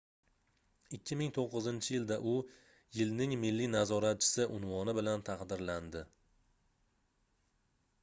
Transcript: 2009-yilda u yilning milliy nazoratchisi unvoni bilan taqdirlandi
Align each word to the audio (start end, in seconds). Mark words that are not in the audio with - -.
2009-yilda 0.95 2.17
u 2.31 2.33
yilning 3.01 3.37
milliy 3.45 3.71
nazoratchisi 3.77 4.49
unvoni 4.57 4.99
bilan 5.03 5.29
taqdirlandi 5.31 6.05